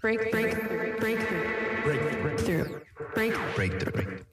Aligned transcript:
Break, 0.00 0.30
break, 0.30 0.54
breakthrough. 1.00 1.00
Breakthrough. 1.82 2.80
Break, 3.14 3.34
Breakthrough. 3.56 4.04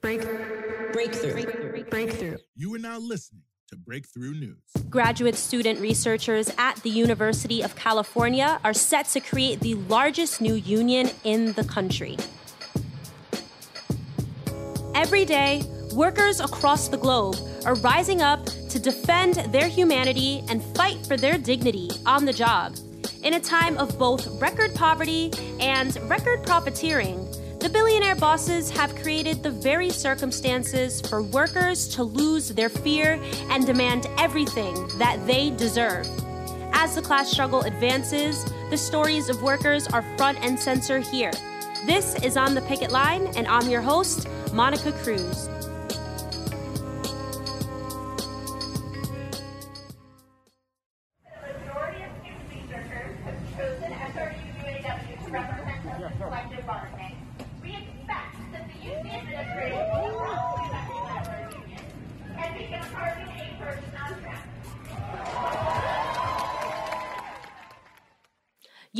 Breakthrough. 0.92 1.84
breakthrough. 1.90 2.36
You 2.54 2.74
are 2.74 2.78
now 2.78 2.98
listening 2.98 3.42
to 3.70 3.76
Breakthrough 3.76 4.34
News. 4.34 4.58
Graduate 4.88 5.34
student 5.34 5.80
researchers 5.80 6.52
at 6.56 6.76
the 6.84 6.90
University 6.90 7.62
of 7.62 7.74
California 7.74 8.60
are 8.62 8.74
set 8.74 9.06
to 9.06 9.20
create 9.20 9.58
the 9.60 9.74
largest 9.74 10.40
new 10.40 10.54
union 10.54 11.10
in 11.24 11.52
the 11.54 11.64
country. 11.64 12.16
Every 14.94 15.24
day, 15.24 15.62
workers 15.92 16.38
across 16.38 16.86
the 16.88 16.96
globe 16.96 17.36
are 17.64 17.74
rising 17.76 18.22
up 18.22 18.46
to 18.46 18.78
defend 18.78 19.34
their 19.52 19.66
humanity 19.68 20.44
and 20.48 20.62
fight 20.76 21.04
for 21.06 21.16
their 21.16 21.38
dignity 21.38 21.90
on 22.06 22.24
the 22.24 22.32
job. 22.32 22.76
In 23.26 23.34
a 23.34 23.40
time 23.40 23.76
of 23.78 23.98
both 23.98 24.40
record 24.40 24.72
poverty 24.72 25.32
and 25.58 25.98
record 26.08 26.46
profiteering, 26.46 27.28
the 27.58 27.68
billionaire 27.68 28.14
bosses 28.14 28.70
have 28.70 28.94
created 28.94 29.42
the 29.42 29.50
very 29.50 29.90
circumstances 29.90 31.00
for 31.00 31.24
workers 31.24 31.88
to 31.88 32.04
lose 32.04 32.50
their 32.50 32.68
fear 32.68 33.20
and 33.50 33.66
demand 33.66 34.06
everything 34.16 34.76
that 34.98 35.26
they 35.26 35.50
deserve. 35.50 36.06
As 36.72 36.94
the 36.94 37.02
class 37.02 37.28
struggle 37.28 37.62
advances, 37.62 38.44
the 38.70 38.78
stories 38.78 39.28
of 39.28 39.42
workers 39.42 39.88
are 39.88 40.04
front 40.16 40.38
and 40.42 40.56
center 40.56 41.00
here. 41.00 41.32
This 41.84 42.14
is 42.22 42.36
On 42.36 42.54
the 42.54 42.62
Picket 42.62 42.92
Line, 42.92 43.26
and 43.36 43.48
I'm 43.48 43.68
your 43.68 43.82
host, 43.82 44.28
Monica 44.52 44.92
Cruz. 45.02 45.48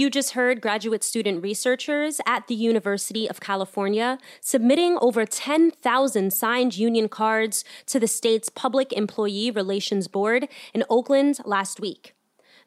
You 0.06 0.10
just 0.10 0.34
heard 0.34 0.60
graduate 0.60 1.02
student 1.02 1.42
researchers 1.42 2.20
at 2.26 2.46
the 2.46 2.54
University 2.54 3.28
of 3.28 3.40
California 3.40 4.18
submitting 4.40 4.96
over 5.00 5.26
10,000 5.26 6.32
signed 6.32 6.76
union 6.76 7.08
cards 7.08 7.64
to 7.86 7.98
the 7.98 8.06
state's 8.06 8.48
Public 8.48 8.92
Employee 8.92 9.50
Relations 9.50 10.06
Board 10.06 10.46
in 10.72 10.84
Oakland 10.88 11.40
last 11.44 11.80
week. 11.80 12.14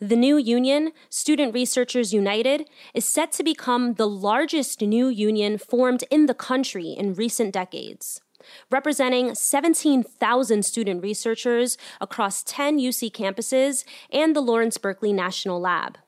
The 0.02 0.18
new 0.18 0.36
union, 0.36 0.92
Student 1.08 1.54
Researchers 1.54 2.14
United, 2.14 2.68
is 2.94 3.06
set 3.06 3.32
to 3.32 3.44
become 3.44 3.94
the 3.94 4.10
largest 4.10 4.82
new 4.82 5.08
union 5.08 5.58
formed 5.58 6.04
in 6.12 6.26
the 6.26 6.34
country 6.34 6.90
in 6.90 7.14
recent 7.14 7.54
decades. 7.54 8.20
Representing 8.70 9.34
17,000 9.34 10.66
student 10.66 11.02
researchers 11.02 11.78
across 12.02 12.44
10 12.44 12.80
UC 12.80 13.14
campuses 13.14 13.86
and 14.12 14.36
the 14.36 14.42
Lawrence 14.42 14.78
Berkeley 14.78 15.14
National 15.14 15.62
Lab. 15.62 16.00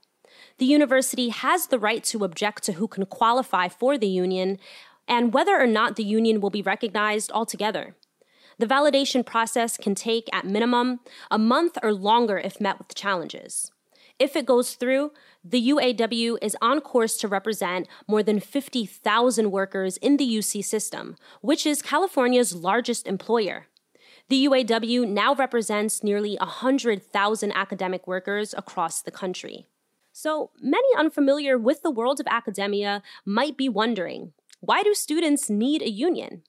The 0.61 0.67
university 0.67 1.29
has 1.29 1.65
the 1.65 1.79
right 1.79 2.03
to 2.03 2.23
object 2.23 2.61
to 2.65 2.73
who 2.73 2.87
can 2.87 3.07
qualify 3.07 3.67
for 3.67 3.97
the 3.97 4.05
union 4.05 4.59
and 5.07 5.33
whether 5.33 5.59
or 5.59 5.65
not 5.65 5.95
the 5.95 6.03
union 6.03 6.39
will 6.39 6.51
be 6.51 6.61
recognized 6.61 7.31
altogether. 7.31 7.95
The 8.59 8.67
validation 8.67 9.25
process 9.25 9.75
can 9.75 9.95
take, 9.95 10.29
at 10.31 10.45
minimum, 10.45 10.99
a 11.31 11.39
month 11.39 11.79
or 11.81 11.91
longer 11.91 12.37
if 12.37 12.61
met 12.61 12.77
with 12.77 12.93
challenges. 12.93 13.71
If 14.19 14.35
it 14.35 14.45
goes 14.45 14.75
through, 14.75 15.13
the 15.43 15.69
UAW 15.69 16.37
is 16.43 16.55
on 16.61 16.79
course 16.79 17.17
to 17.17 17.27
represent 17.27 17.87
more 18.07 18.21
than 18.21 18.39
50,000 18.39 19.49
workers 19.49 19.97
in 19.97 20.17
the 20.17 20.27
UC 20.27 20.63
system, 20.63 21.15
which 21.41 21.65
is 21.65 21.81
California's 21.81 22.53
largest 22.53 23.07
employer. 23.07 23.65
The 24.29 24.45
UAW 24.45 25.07
now 25.07 25.33
represents 25.33 26.03
nearly 26.03 26.37
100,000 26.39 27.51
academic 27.51 28.05
workers 28.05 28.53
across 28.55 29.01
the 29.01 29.09
country. 29.09 29.65
So, 30.13 30.51
many 30.61 30.87
unfamiliar 30.97 31.57
with 31.57 31.83
the 31.83 31.91
world 31.91 32.19
of 32.19 32.27
academia 32.27 33.01
might 33.25 33.57
be 33.57 33.69
wondering 33.69 34.33
why 34.59 34.83
do 34.83 34.93
students 34.93 35.49
need 35.49 35.81
a 35.81 35.89
union? 35.89 36.43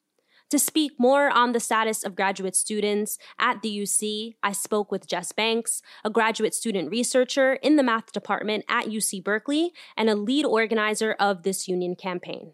To 0.51 0.59
speak 0.59 0.93
more 0.99 1.31
on 1.31 1.53
the 1.53 1.61
status 1.61 2.05
of 2.05 2.15
graduate 2.15 2.55
students 2.55 3.17
at 3.39 3.63
the 3.63 3.71
UC, 3.71 4.35
I 4.43 4.53
spoke 4.53 4.93
with 4.93 5.07
Jess 5.07 5.33
Banks, 5.33 5.81
a 6.05 6.11
graduate 6.11 6.55
student 6.55 6.91
researcher 6.91 7.55
in 7.55 7.77
the 7.77 7.83
math 7.83 8.13
department 8.13 8.67
at 8.69 8.85
UC 8.85 9.25
Berkeley 9.25 9.73
and 9.97 10.11
a 10.11 10.15
lead 10.15 10.45
organizer 10.45 11.17
of 11.19 11.43
this 11.43 11.69
union 11.69 11.97
campaign. 11.97 12.53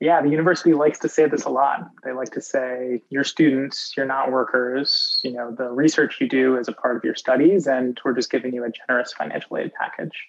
Yeah, 0.00 0.20
the 0.20 0.28
university 0.28 0.74
likes 0.74 0.98
to 0.98 1.08
say 1.08 1.26
this 1.26 1.44
a 1.44 1.50
lot. 1.50 1.88
They 2.04 2.12
like 2.12 2.32
to 2.32 2.42
say, 2.42 3.00
you're 3.08 3.24
students, 3.24 3.94
you're 3.96 4.06
not 4.06 4.30
workers. 4.30 5.18
You 5.24 5.32
know, 5.32 5.50
the 5.50 5.70
research 5.70 6.18
you 6.20 6.28
do 6.28 6.58
is 6.58 6.68
a 6.68 6.72
part 6.72 6.96
of 6.96 7.04
your 7.04 7.14
studies, 7.14 7.66
and 7.66 7.98
we're 8.04 8.14
just 8.14 8.30
giving 8.30 8.52
you 8.52 8.64
a 8.64 8.70
generous 8.70 9.12
financial 9.14 9.56
aid 9.56 9.72
package. 9.72 10.28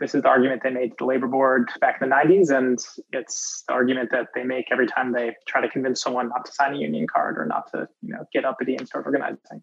This 0.00 0.14
is 0.14 0.22
the 0.22 0.28
argument 0.28 0.62
they 0.62 0.70
made 0.70 0.90
to 0.90 0.96
the 0.98 1.04
labor 1.04 1.26
board 1.26 1.70
back 1.80 2.00
in 2.00 2.08
the 2.08 2.14
90s, 2.14 2.56
and 2.56 2.78
it's 3.12 3.64
the 3.66 3.74
argument 3.74 4.10
that 4.12 4.28
they 4.34 4.44
make 4.44 4.66
every 4.70 4.86
time 4.86 5.12
they 5.12 5.34
try 5.46 5.60
to 5.60 5.68
convince 5.68 6.00
someone 6.00 6.28
not 6.28 6.44
to 6.44 6.52
sign 6.52 6.74
a 6.74 6.78
union 6.78 7.06
card 7.06 7.36
or 7.36 7.46
not 7.46 7.70
to, 7.72 7.88
you 8.02 8.14
know, 8.14 8.24
get 8.32 8.44
uppity 8.44 8.76
and 8.76 8.86
start 8.86 9.06
organizing. 9.06 9.62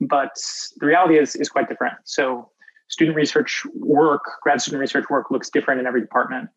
But 0.00 0.36
the 0.78 0.86
reality 0.86 1.18
is 1.18 1.34
is 1.34 1.48
quite 1.48 1.68
different. 1.68 1.94
So 2.04 2.50
student 2.88 3.16
research 3.16 3.66
work, 3.74 4.22
grad 4.42 4.60
student 4.60 4.80
research 4.80 5.10
work 5.10 5.30
looks 5.30 5.50
different 5.50 5.80
in 5.80 5.86
every 5.86 6.00
department. 6.00 6.48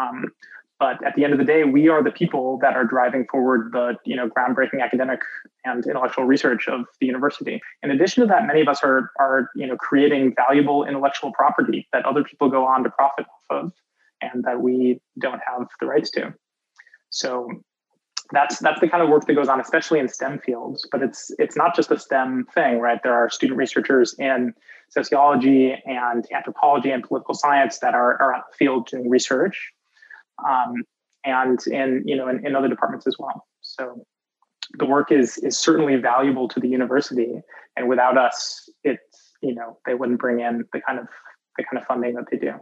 Um, 0.00 0.32
but 0.78 1.04
at 1.04 1.14
the 1.16 1.24
end 1.24 1.32
of 1.32 1.38
the 1.38 1.44
day, 1.44 1.64
we 1.64 1.88
are 1.88 2.02
the 2.02 2.12
people 2.12 2.58
that 2.62 2.74
are 2.74 2.84
driving 2.84 3.26
forward 3.26 3.72
the 3.72 3.96
you 4.04 4.14
know 4.14 4.28
groundbreaking 4.28 4.82
academic 4.82 5.20
and 5.64 5.84
intellectual 5.86 6.24
research 6.24 6.68
of 6.68 6.86
the 7.00 7.06
university. 7.06 7.60
In 7.82 7.90
addition 7.90 8.22
to 8.22 8.26
that, 8.28 8.46
many 8.46 8.60
of 8.60 8.68
us 8.68 8.80
are 8.84 9.10
are 9.18 9.50
you 9.56 9.66
know 9.66 9.76
creating 9.76 10.34
valuable 10.34 10.84
intellectual 10.84 11.32
property 11.32 11.88
that 11.92 12.04
other 12.06 12.22
people 12.22 12.48
go 12.48 12.64
on 12.64 12.84
to 12.84 12.90
profit 12.90 13.26
off 13.26 13.64
of, 13.64 13.72
and 14.22 14.44
that 14.44 14.60
we 14.60 15.00
don't 15.18 15.40
have 15.46 15.66
the 15.80 15.86
rights 15.86 16.10
to. 16.12 16.32
So 17.10 17.50
that's 18.30 18.60
that's 18.60 18.80
the 18.80 18.88
kind 18.88 19.02
of 19.02 19.08
work 19.08 19.26
that 19.26 19.34
goes 19.34 19.48
on, 19.48 19.60
especially 19.60 19.98
in 19.98 20.06
STEM 20.06 20.38
fields. 20.38 20.86
But 20.92 21.02
it's 21.02 21.32
it's 21.40 21.56
not 21.56 21.74
just 21.74 21.90
a 21.90 21.98
STEM 21.98 22.46
thing, 22.54 22.78
right? 22.78 23.02
There 23.02 23.14
are 23.14 23.28
student 23.30 23.58
researchers 23.58 24.14
in 24.16 24.54
sociology 24.90 25.74
and 25.86 26.24
anthropology 26.32 26.92
and 26.92 27.02
political 27.02 27.34
science 27.34 27.80
that 27.80 27.94
are, 27.94 28.20
are 28.22 28.34
out 28.34 28.38
in 28.38 28.50
the 28.52 28.56
field 28.56 28.86
doing 28.86 29.10
research 29.10 29.72
um, 30.46 30.74
and 31.24 31.58
in 31.66 32.02
you 32.06 32.16
know 32.16 32.28
in, 32.28 32.46
in 32.46 32.56
other 32.56 32.68
departments 32.68 33.06
as 33.06 33.16
well. 33.18 33.46
So 33.60 34.04
the 34.78 34.86
work 34.86 35.10
is 35.10 35.38
is 35.38 35.58
certainly 35.58 35.96
valuable 35.96 36.48
to 36.48 36.60
the 36.60 36.68
university, 36.68 37.40
and 37.76 37.88
without 37.88 38.18
us, 38.18 38.68
it's 38.84 39.32
you 39.42 39.54
know 39.54 39.78
they 39.86 39.94
wouldn't 39.94 40.18
bring 40.18 40.40
in 40.40 40.64
the 40.72 40.80
kind 40.80 40.98
of 40.98 41.06
the 41.56 41.64
kind 41.64 41.80
of 41.80 41.86
funding 41.86 42.14
that 42.14 42.24
they 42.30 42.38
do. 42.38 42.52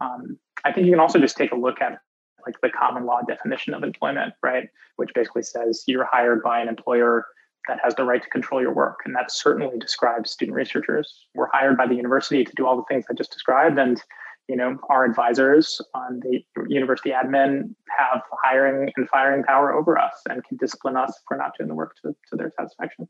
Um, 0.00 0.38
I 0.64 0.72
think 0.72 0.86
you 0.86 0.92
can 0.92 1.00
also 1.00 1.18
just 1.18 1.36
take 1.36 1.52
a 1.52 1.56
look 1.56 1.80
at 1.80 1.98
like 2.46 2.60
the 2.62 2.70
common 2.70 3.06
law 3.06 3.20
definition 3.26 3.74
of 3.74 3.82
employment, 3.82 4.34
right? 4.42 4.68
Which 4.96 5.10
basically 5.14 5.42
says 5.42 5.84
you're 5.86 6.08
hired 6.10 6.42
by 6.42 6.60
an 6.60 6.68
employer 6.68 7.26
that 7.68 7.78
has 7.82 7.94
the 7.94 8.04
right 8.04 8.22
to 8.22 8.28
control 8.28 8.60
your 8.60 8.74
work. 8.74 9.00
And 9.04 9.14
that 9.14 9.30
certainly 9.30 9.78
describes 9.78 10.30
student 10.30 10.54
researchers. 10.54 11.26
We're 11.34 11.48
hired 11.52 11.76
by 11.76 11.86
the 11.86 11.94
university 11.94 12.44
to 12.44 12.52
do 12.56 12.66
all 12.66 12.76
the 12.76 12.84
things 12.88 13.04
I 13.10 13.14
just 13.14 13.32
described. 13.32 13.78
And 13.78 14.02
you 14.48 14.56
know, 14.56 14.76
our 14.90 15.04
advisors 15.04 15.80
on 15.94 16.20
the 16.20 16.40
university 16.68 17.10
admin 17.10 17.74
have 17.98 18.22
hiring 18.42 18.90
and 18.96 19.08
firing 19.08 19.42
power 19.42 19.72
over 19.72 19.98
us 19.98 20.20
and 20.28 20.44
can 20.44 20.56
discipline 20.58 20.96
us 20.96 21.12
we're 21.30 21.36
not 21.36 21.52
doing 21.56 21.68
the 21.68 21.74
work 21.74 21.94
to, 22.02 22.14
to 22.30 22.36
their 22.36 22.52
satisfaction. 22.56 23.08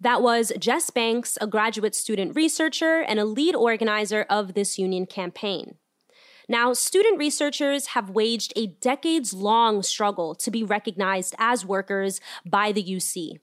That 0.00 0.20
was 0.20 0.52
Jess 0.58 0.90
Banks, 0.90 1.38
a 1.40 1.46
graduate 1.46 1.94
student 1.94 2.36
researcher 2.36 3.00
and 3.00 3.18
a 3.18 3.24
lead 3.24 3.54
organizer 3.54 4.26
of 4.28 4.52
this 4.52 4.78
union 4.78 5.06
campaign. 5.06 5.76
Now, 6.48 6.74
student 6.74 7.18
researchers 7.18 7.88
have 7.88 8.10
waged 8.10 8.52
a 8.54 8.66
decades 8.66 9.32
long 9.32 9.82
struggle 9.82 10.34
to 10.36 10.50
be 10.50 10.62
recognized 10.62 11.34
as 11.38 11.66
workers 11.66 12.20
by 12.44 12.72
the 12.72 12.84
UC. 12.84 13.38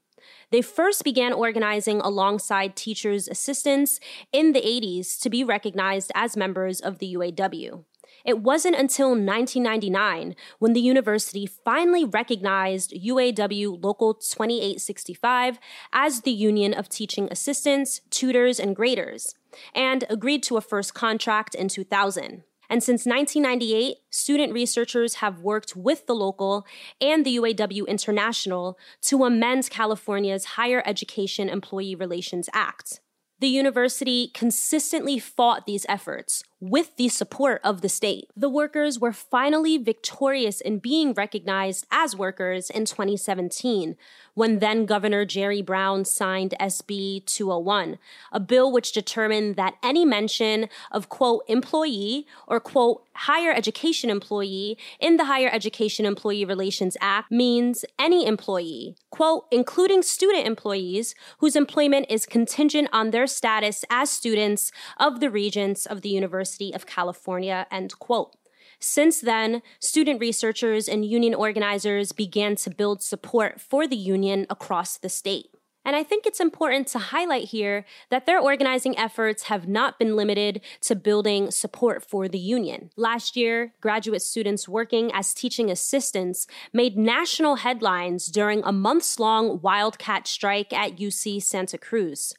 They 0.50 0.62
first 0.62 1.04
began 1.04 1.32
organizing 1.32 2.00
alongside 2.00 2.76
teachers' 2.76 3.28
assistants 3.28 4.00
in 4.32 4.52
the 4.52 4.60
80s 4.60 5.18
to 5.20 5.30
be 5.30 5.44
recognized 5.44 6.12
as 6.14 6.36
members 6.36 6.80
of 6.80 6.98
the 6.98 7.14
UAW. 7.14 7.84
It 8.24 8.40
wasn't 8.40 8.76
until 8.76 9.08
1999 9.08 10.34
when 10.58 10.72
the 10.72 10.80
university 10.80 11.46
finally 11.46 12.04
recognized 12.04 12.92
UAW 12.92 13.82
Local 13.82 14.14
2865 14.14 15.58
as 15.92 16.22
the 16.22 16.30
union 16.30 16.72
of 16.72 16.88
teaching 16.88 17.28
assistants, 17.30 18.00
tutors, 18.10 18.58
and 18.58 18.74
graders, 18.74 19.34
and 19.74 20.04
agreed 20.08 20.42
to 20.44 20.56
a 20.56 20.62
first 20.62 20.94
contract 20.94 21.54
in 21.54 21.68
2000. 21.68 22.44
And 22.68 22.82
since 22.82 23.06
1998, 23.06 23.96
student 24.10 24.52
researchers 24.52 25.14
have 25.14 25.40
worked 25.40 25.76
with 25.76 26.06
the 26.06 26.14
local 26.14 26.66
and 27.00 27.24
the 27.24 27.36
UAW 27.36 27.86
International 27.86 28.78
to 29.02 29.24
amend 29.24 29.70
California's 29.70 30.44
Higher 30.44 30.82
Education 30.86 31.48
Employee 31.48 31.94
Relations 31.94 32.48
Act. 32.52 33.00
The 33.44 33.50
university 33.50 34.28
consistently 34.28 35.18
fought 35.18 35.66
these 35.66 35.84
efforts, 35.86 36.42
with 36.64 36.96
the 36.96 37.10
support 37.10 37.60
of 37.62 37.82
the 37.82 37.90
state. 37.90 38.30
The 38.34 38.48
workers 38.48 38.98
were 38.98 39.12
finally 39.12 39.76
victorious 39.76 40.62
in 40.62 40.78
being 40.78 41.12
recognized 41.12 41.86
as 41.90 42.16
workers 42.16 42.70
in 42.70 42.86
2017 42.86 43.96
when 44.32 44.60
then 44.60 44.86
Governor 44.86 45.26
Jerry 45.26 45.60
Brown 45.60 46.06
signed 46.06 46.54
SB 46.58 47.26
201, 47.26 47.98
a 48.32 48.40
bill 48.40 48.72
which 48.72 48.92
determined 48.92 49.56
that 49.56 49.76
any 49.82 50.06
mention 50.06 50.68
of 50.90 51.10
quote 51.10 51.44
employee 51.46 52.26
or 52.48 52.60
quote 52.60 53.04
higher 53.14 53.52
education 53.52 54.10
employee 54.10 54.76
in 54.98 55.18
the 55.18 55.26
Higher 55.26 55.50
Education 55.52 56.04
Employee 56.04 56.44
Relations 56.44 56.96
Act 57.00 57.30
means 57.30 57.84
any 57.96 58.26
employee, 58.26 58.96
quote, 59.10 59.44
including 59.52 60.02
student 60.02 60.46
employees 60.46 61.14
whose 61.38 61.54
employment 61.54 62.06
is 62.08 62.26
contingent 62.26 62.88
on 62.92 63.12
their 63.12 63.28
status 63.34 63.84
as 63.90 64.10
students 64.10 64.72
of 64.98 65.20
the 65.20 65.30
Regents 65.30 65.86
of 65.86 66.02
the 66.02 66.08
University 66.08 66.72
of 66.74 66.86
California, 66.86 67.66
end 67.70 67.98
quote. 67.98 68.34
Since 68.80 69.20
then, 69.20 69.62
student 69.80 70.20
researchers 70.20 70.88
and 70.88 71.04
union 71.04 71.34
organizers 71.34 72.12
began 72.12 72.56
to 72.56 72.70
build 72.70 73.02
support 73.02 73.60
for 73.60 73.86
the 73.86 73.96
union 73.96 74.46
across 74.50 74.98
the 74.98 75.08
state. 75.08 75.46
And 75.84 75.94
I 75.94 76.02
think 76.02 76.24
it's 76.24 76.40
important 76.40 76.86
to 76.88 76.98
highlight 76.98 77.48
here 77.48 77.84
that 78.08 78.24
their 78.24 78.40
organizing 78.40 78.96
efforts 78.98 79.44
have 79.44 79.68
not 79.68 79.98
been 79.98 80.16
limited 80.16 80.62
to 80.82 80.96
building 80.96 81.50
support 81.50 82.02
for 82.02 82.26
the 82.26 82.38
union. 82.38 82.90
Last 82.96 83.36
year, 83.36 83.74
graduate 83.80 84.22
students 84.22 84.66
working 84.68 85.12
as 85.12 85.34
teaching 85.34 85.70
assistants 85.70 86.46
made 86.72 86.96
national 86.96 87.56
headlines 87.56 88.26
during 88.26 88.62
a 88.64 88.72
months 88.72 89.18
long 89.18 89.60
wildcat 89.60 90.26
strike 90.26 90.72
at 90.72 90.96
UC 90.96 91.42
Santa 91.42 91.76
Cruz. 91.76 92.34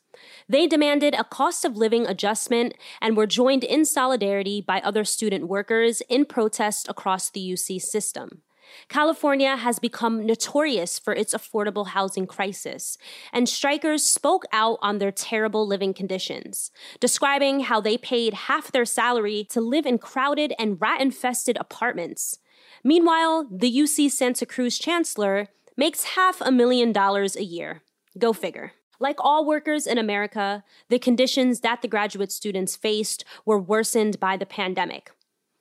They 0.48 0.68
demanded 0.68 1.14
a 1.14 1.24
cost 1.24 1.66
of 1.66 1.78
living 1.78 2.06
adjustment 2.06 2.76
and 3.02 3.18
were 3.18 3.28
joined 3.28 3.64
in 3.64 3.86
solidarity 3.86 4.62
by 4.62 4.82
other 4.82 5.04
student 5.04 5.48
workers 5.48 6.02
in 6.10 6.26
protest 6.26 6.88
across 6.88 7.30
the 7.30 7.42
UC 7.42 7.82
system. 7.82 8.42
California 8.88 9.56
has 9.56 9.80
become 9.80 10.26
notorious 10.26 11.00
for 11.00 11.14
its 11.14 11.34
affordable 11.34 11.88
housing 11.90 12.28
crisis, 12.28 12.98
and 13.32 13.48
strikers 13.48 14.04
spoke 14.04 14.46
out 14.52 14.78
on 14.82 14.98
their 14.98 15.12
terrible 15.12 15.68
living 15.68 15.94
conditions, 15.94 16.72
describing 17.00 17.62
how 17.62 17.80
they 17.82 17.98
paid 17.98 18.34
half 18.34 18.72
their 18.72 18.86
salary 18.86 19.46
to 19.50 19.62
live 19.62 19.86
in 19.86 19.98
crowded 19.98 20.54
and 20.58 20.80
rat 20.82 21.02
infested 21.02 21.58
apartments. 21.60 22.40
Meanwhile, 22.84 23.48
the 23.52 23.72
UC 23.72 24.12
Santa 24.12 24.46
Cruz 24.46 24.78
chancellor 24.78 25.48
makes 25.78 26.16
half 26.16 26.42
a 26.42 26.52
million 26.52 26.92
dollars 26.92 27.36
a 27.36 27.44
year. 27.44 27.82
Go 28.18 28.32
figure. 28.32 28.74
Like 29.06 29.18
all 29.20 29.46
workers 29.46 29.86
in 29.86 30.00
America, 30.00 30.64
the 30.90 30.98
conditions 30.98 31.60
that 31.60 31.84
the 31.84 31.88
graduate 31.88 32.32
students 32.32 32.76
faced 32.76 33.24
were 33.46 33.60
worsened 33.60 34.20
by 34.20 34.36
the 34.36 34.48
pandemic. 34.48 35.12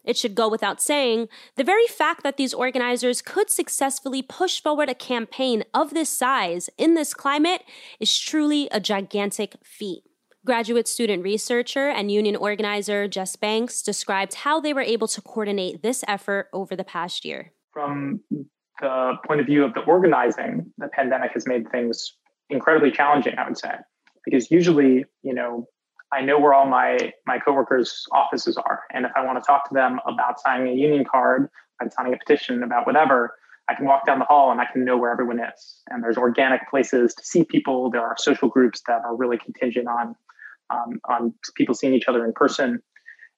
It 0.03 0.17
should 0.17 0.35
go 0.35 0.49
without 0.49 0.81
saying, 0.81 1.29
the 1.57 1.63
very 1.63 1.87
fact 1.87 2.23
that 2.23 2.39
these 2.39 2.55
organizers 2.55 3.21
could 3.21 3.51
successfully 3.51 4.23
push 4.23 4.63
forward 4.63 4.89
a 4.89 4.95
campaign 4.95 5.63
of 5.75 5.93
this 5.93 6.09
size 6.09 6.71
in 6.79 6.95
this 6.95 7.13
climate 7.13 7.63
is 8.01 8.19
truly 8.19 8.67
a 8.73 8.81
gigantic 8.81 9.57
feat. 9.63 10.05
Graduate 10.47 10.89
student 10.89 11.23
researcher 11.23 11.91
and 11.91 12.11
union 12.11 12.37
organizer 12.37 13.07
Jess 13.09 13.37
Banks 13.37 13.83
described 13.83 14.37
how 14.37 14.59
they 14.59 14.73
were 14.73 14.81
able 14.95 15.09
to 15.09 15.21
coordinate 15.21 15.83
this 15.83 16.03
effort 16.09 16.49
over 16.55 16.75
the 16.75 16.83
past 16.83 17.27
year. 17.27 17.53
From 17.75 18.21
the 18.81 19.17
point 19.27 19.43
of 19.43 19.47
view 19.47 19.65
of 19.65 19.75
the 19.75 19.81
organizing, 19.81 20.73
the 20.79 20.89
pandemic 20.89 21.33
has 21.35 21.47
made 21.47 21.71
things 21.71 22.17
incredibly 22.51 22.91
challenging, 22.91 23.39
I 23.39 23.47
would 23.47 23.59
say, 23.59 23.75
because 24.25 24.51
usually, 24.51 25.05
you 25.23 25.35
know, 25.35 25.67
I 26.13 26.21
know 26.21 26.39
where 26.39 26.55
all 26.55 26.67
my 26.67 27.13
my 27.27 27.39
coworkers' 27.39 28.05
offices 28.13 28.57
are, 28.57 28.83
and 28.93 29.05
if 29.05 29.13
I 29.17 29.25
want 29.25 29.43
to 29.43 29.47
talk 29.47 29.69
to 29.69 29.75
them 29.75 30.01
about 30.07 30.41
signing 30.41 30.73
a 30.73 30.77
union 30.77 31.05
card, 31.05 31.49
and 31.81 31.93
signing 31.93 32.15
a 32.15 32.17
petition 32.17 32.63
about 32.63 32.87
whatever, 32.87 33.35
I 33.69 33.75
can 33.75 33.87
walk 33.87 34.07
down 34.07 34.19
the 34.19 34.25
hall 34.25 34.51
and 34.51 34.61
I 34.61 34.67
can 34.71 34.85
know 34.85 34.97
where 34.97 35.11
everyone 35.11 35.41
is. 35.41 35.83
And 35.89 36.03
there's 36.03 36.17
organic 36.17 36.69
places 36.69 37.15
to 37.15 37.25
see 37.25 37.45
people. 37.45 37.91
There 37.91 38.03
are 38.03 38.17
social 38.19 38.49
groups 38.49 38.83
that 38.87 39.03
are 39.05 39.17
really 39.17 39.39
contingent 39.39 39.89
on 39.89 40.15
um, 40.71 41.01
on 41.09 41.35
people 41.57 41.75
seeing 41.75 41.95
each 41.95 42.09
other 42.09 42.25
in 42.25 42.33
person. 42.33 42.83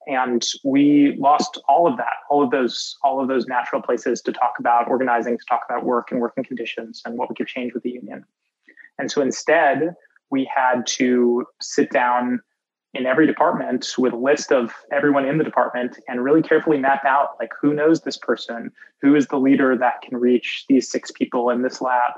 And 0.06 0.44
we 0.64 1.16
lost 1.18 1.60
all 1.68 1.88
of 1.88 1.96
that, 1.96 2.14
all 2.30 2.44
of 2.44 2.52
those, 2.52 2.96
all 3.02 3.20
of 3.20 3.26
those 3.26 3.46
natural 3.46 3.82
places 3.82 4.22
to 4.22 4.32
talk 4.32 4.54
about 4.60 4.86
organizing, 4.86 5.36
to 5.36 5.44
talk 5.48 5.62
about 5.68 5.84
work 5.84 6.12
and 6.12 6.20
working 6.20 6.44
conditions 6.44 7.02
and 7.04 7.18
what 7.18 7.28
we 7.28 7.34
could 7.34 7.48
change 7.48 7.74
with 7.74 7.82
the 7.82 7.90
union. 7.90 8.24
And 8.98 9.10
so 9.10 9.20
instead, 9.20 9.94
we 10.30 10.50
had 10.54 10.86
to 10.86 11.44
sit 11.60 11.90
down 11.90 12.40
in 12.96 13.06
every 13.06 13.26
department 13.26 13.94
with 13.98 14.12
a 14.12 14.16
list 14.16 14.50
of 14.50 14.72
everyone 14.90 15.26
in 15.26 15.38
the 15.38 15.44
department 15.44 15.98
and 16.08 16.24
really 16.24 16.42
carefully 16.42 16.78
map 16.78 17.04
out 17.04 17.30
like 17.38 17.50
who 17.60 17.74
knows 17.74 18.00
this 18.00 18.16
person? 18.16 18.70
Who 19.02 19.14
is 19.14 19.26
the 19.26 19.38
leader 19.38 19.76
that 19.76 20.02
can 20.02 20.16
reach 20.16 20.64
these 20.68 20.90
six 20.90 21.10
people 21.10 21.50
in 21.50 21.62
this 21.62 21.80
lab? 21.80 22.12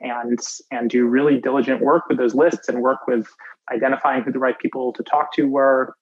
And 0.00 0.40
and 0.72 0.90
do 0.90 1.06
really 1.06 1.40
diligent 1.40 1.80
work 1.80 2.08
with 2.08 2.18
those 2.18 2.34
lists 2.34 2.68
and 2.68 2.82
work 2.82 3.06
with 3.06 3.28
identifying 3.72 4.24
who 4.24 4.32
the 4.32 4.40
right 4.40 4.58
people 4.58 4.92
to 4.94 5.02
talk 5.04 5.32
to 5.34 5.44
were. 5.44 5.94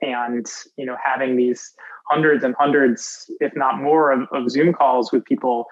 And 0.00 0.46
you 0.76 0.86
know 0.86 0.96
having 1.04 1.36
these 1.36 1.72
hundreds 2.10 2.42
and 2.42 2.54
hundreds 2.58 3.30
if 3.40 3.52
not 3.54 3.80
more 3.80 4.10
of, 4.10 4.26
of 4.32 4.50
zoom 4.50 4.72
calls 4.72 5.12
with 5.12 5.24
people 5.24 5.66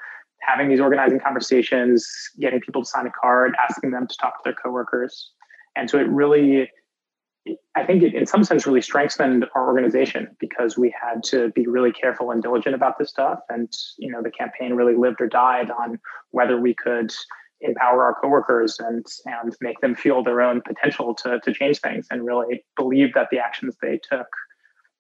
having 0.51 0.69
these 0.69 0.81
organizing 0.81 1.21
conversations 1.21 2.07
getting 2.41 2.61
people 2.61 2.83
to 2.83 2.89
sign 2.89 3.07
a 3.07 3.11
card 3.11 3.55
asking 3.69 3.91
them 3.91 4.07
to 4.07 4.17
talk 4.17 4.35
to 4.39 4.43
their 4.45 4.55
coworkers 4.55 5.31
and 5.77 5.89
so 5.89 5.99
it 5.99 6.09
really 6.09 6.69
I 7.75 7.85
think 7.85 8.03
it, 8.03 8.15
in 8.15 8.27
some 8.27 8.45
sense, 8.45 8.67
really 8.67 8.83
strengthened 8.83 9.47
our 9.55 9.67
organization 9.67 10.37
because 10.39 10.77
we 10.77 10.95
had 11.01 11.23
to 11.25 11.51
be 11.51 11.67
really 11.67 11.93
careful 11.93 12.31
and 12.31 12.43
diligent 12.43 12.75
about 12.75 12.99
this 12.99 13.09
stuff. 13.09 13.41
And 13.49 13.73
you 13.99 14.11
know, 14.11 14.23
the 14.23 14.31
campaign 14.31 14.75
really 14.75 14.95
lived 14.95 15.21
or 15.21 15.27
died 15.27 15.71
on 15.71 15.99
whether 16.33 16.61
we 16.61 16.75
could 16.75 17.13
empower 17.63 18.05
our 18.05 18.15
coworkers 18.21 18.79
and 18.79 19.05
and 19.27 19.57
make 19.61 19.81
them 19.81 19.95
feel 19.95 20.23
their 20.23 20.41
own 20.41 20.61
potential 20.67 21.15
to 21.15 21.41
to 21.41 21.53
change 21.53 21.81
things 21.81 22.07
and 22.11 22.27
really 22.27 22.65
believe 22.77 23.15
that 23.15 23.29
the 23.31 23.39
actions 23.39 23.77
they 23.81 23.99
took 24.11 24.27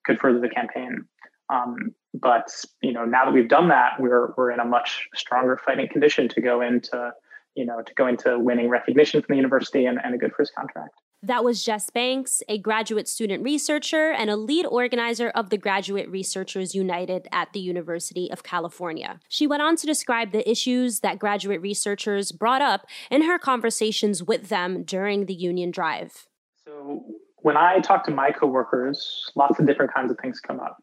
could 0.06 0.18
further 0.18 0.40
the 0.40 0.48
campaign. 0.48 1.04
Um, 1.50 1.94
but 2.14 2.48
you 2.82 2.92
know, 2.92 3.04
now 3.04 3.24
that 3.24 3.32
we've 3.32 3.48
done 3.48 3.68
that, 3.68 4.00
we're 4.00 4.32
we're 4.36 4.50
in 4.50 4.60
a 4.60 4.64
much 4.64 5.08
stronger 5.14 5.58
fighting 5.64 5.88
condition 5.88 6.28
to 6.28 6.40
go 6.40 6.60
into 6.60 7.12
you 7.54 7.64
know 7.64 7.82
to 7.82 7.94
go 7.94 8.06
into 8.06 8.38
winning 8.38 8.68
recognition 8.68 9.20
from 9.22 9.34
the 9.34 9.36
university 9.36 9.86
and, 9.86 9.98
and 10.02 10.14
a 10.14 10.18
good 10.18 10.32
first 10.36 10.54
contract. 10.54 10.94
That 11.22 11.44
was 11.44 11.62
Jess 11.62 11.90
Banks, 11.90 12.42
a 12.48 12.56
graduate 12.56 13.06
student 13.06 13.44
researcher 13.44 14.10
and 14.10 14.30
a 14.30 14.36
lead 14.36 14.64
organizer 14.64 15.28
of 15.28 15.50
the 15.50 15.58
Graduate 15.58 16.08
Researchers 16.08 16.74
United 16.74 17.28
at 17.30 17.52
the 17.52 17.60
University 17.60 18.32
of 18.32 18.42
California. 18.42 19.20
She 19.28 19.46
went 19.46 19.60
on 19.60 19.76
to 19.76 19.86
describe 19.86 20.32
the 20.32 20.48
issues 20.50 21.00
that 21.00 21.18
graduate 21.18 21.60
researchers 21.60 22.32
brought 22.32 22.62
up 22.62 22.86
in 23.10 23.22
her 23.22 23.38
conversations 23.38 24.22
with 24.22 24.48
them 24.48 24.82
during 24.82 25.26
the 25.26 25.34
union 25.34 25.70
drive. 25.70 26.26
So, 26.64 27.04
when 27.42 27.56
I 27.56 27.80
talk 27.80 28.04
to 28.04 28.10
my 28.10 28.30
coworkers, 28.30 29.30
lots 29.34 29.58
of 29.58 29.66
different 29.66 29.92
kinds 29.92 30.10
of 30.10 30.18
things 30.22 30.40
come 30.40 30.60
up. 30.60 30.78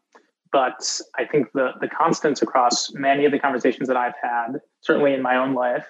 But 0.52 1.00
I 1.16 1.24
think 1.24 1.52
the, 1.52 1.72
the 1.80 1.88
constants 1.88 2.42
across 2.42 2.92
many 2.94 3.24
of 3.24 3.32
the 3.32 3.38
conversations 3.38 3.88
that 3.88 3.96
I've 3.96 4.14
had, 4.22 4.60
certainly 4.80 5.12
in 5.12 5.22
my 5.22 5.36
own 5.36 5.54
life, 5.54 5.86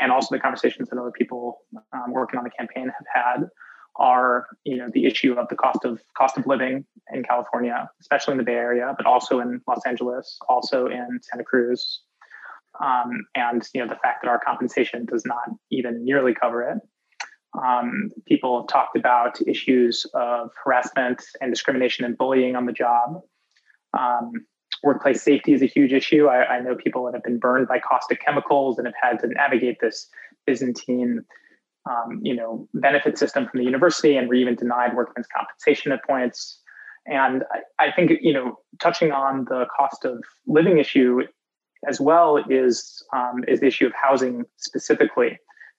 and 0.00 0.10
also 0.10 0.34
the 0.34 0.40
conversations 0.40 0.88
that 0.90 0.98
other 0.98 1.10
people 1.10 1.58
um, 1.92 2.12
working 2.12 2.38
on 2.38 2.44
the 2.44 2.50
campaign 2.50 2.84
have 2.84 3.06
had, 3.12 3.48
are 3.96 4.46
you 4.64 4.76
know 4.76 4.88
the 4.92 5.04
issue 5.04 5.34
of 5.34 5.48
the 5.48 5.56
cost 5.56 5.84
of 5.84 6.00
cost 6.16 6.38
of 6.38 6.46
living 6.46 6.84
in 7.12 7.22
California, 7.22 7.88
especially 8.00 8.32
in 8.32 8.38
the 8.38 8.44
Bay 8.44 8.54
Area, 8.54 8.94
but 8.96 9.06
also 9.06 9.40
in 9.40 9.60
Los 9.68 9.84
Angeles, 9.86 10.38
also 10.48 10.86
in 10.86 11.20
Santa 11.22 11.44
Cruz, 11.44 12.02
um, 12.82 13.10
and 13.34 13.62
you 13.74 13.80
know 13.80 13.88
the 13.88 14.00
fact 14.02 14.22
that 14.22 14.28
our 14.28 14.40
compensation 14.40 15.04
does 15.04 15.24
not 15.24 15.50
even 15.70 16.04
nearly 16.04 16.34
cover 16.34 16.62
it. 16.62 16.78
Um, 17.62 18.10
people 18.26 18.64
talked 18.64 18.96
about 18.96 19.38
issues 19.46 20.06
of 20.14 20.50
harassment 20.64 21.22
and 21.40 21.52
discrimination 21.52 22.04
and 22.06 22.16
bullying 22.16 22.56
on 22.56 22.64
the 22.64 22.72
job. 22.72 23.20
Um, 23.98 24.32
workplace 24.82 25.22
safety 25.22 25.52
is 25.52 25.62
a 25.62 25.66
huge 25.66 25.92
issue. 25.92 26.26
I, 26.26 26.56
I, 26.56 26.60
know 26.60 26.74
people 26.74 27.04
that 27.04 27.14
have 27.14 27.22
been 27.22 27.38
burned 27.38 27.68
by 27.68 27.78
caustic 27.78 28.20
chemicals 28.24 28.78
and 28.78 28.86
have 28.86 28.94
had 29.00 29.20
to 29.20 29.28
navigate 29.28 29.78
this 29.80 30.08
Byzantine 30.46 31.24
um, 31.88 32.20
you 32.22 32.34
know, 32.34 32.68
benefit 32.74 33.18
system 33.18 33.48
from 33.48 33.58
the 33.58 33.64
university, 33.64 34.16
and 34.16 34.28
were 34.28 34.34
even 34.34 34.54
denied 34.54 34.94
workmen's 34.94 35.26
compensation 35.34 35.92
at 35.92 36.04
points. 36.04 36.60
And 37.06 37.42
I, 37.52 37.86
I 37.86 37.92
think, 37.92 38.12
you 38.20 38.32
know, 38.32 38.56
touching 38.80 39.10
on 39.10 39.46
the 39.48 39.66
cost 39.76 40.04
of 40.04 40.22
living 40.46 40.78
issue 40.78 41.22
as 41.88 42.00
well 42.00 42.38
is 42.48 43.04
um, 43.12 43.44
is 43.48 43.60
the 43.60 43.66
issue 43.66 43.86
of 43.86 43.92
housing 44.00 44.44
specifically. 44.58 45.38